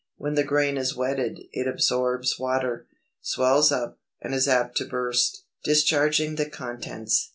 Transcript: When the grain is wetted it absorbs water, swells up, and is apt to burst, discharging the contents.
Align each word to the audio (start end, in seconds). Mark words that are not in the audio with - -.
When 0.17 0.33
the 0.33 0.43
grain 0.43 0.77
is 0.79 0.95
wetted 0.95 1.41
it 1.53 1.67
absorbs 1.67 2.39
water, 2.39 2.87
swells 3.21 3.71
up, 3.71 3.99
and 4.19 4.33
is 4.33 4.47
apt 4.47 4.77
to 4.77 4.85
burst, 4.85 5.43
discharging 5.63 6.37
the 6.37 6.47
contents. 6.49 7.29